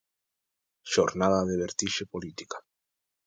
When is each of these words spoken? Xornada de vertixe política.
Xornada 0.93 1.39
de 1.49 1.55
vertixe 1.63 2.03
política. 2.13 2.57